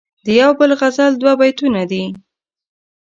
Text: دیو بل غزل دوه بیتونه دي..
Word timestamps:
دیو 0.25 0.49
بل 0.59 0.71
غزل 0.79 1.11
دوه 1.21 1.33
بیتونه 1.39 1.83
دي.. 1.91 2.03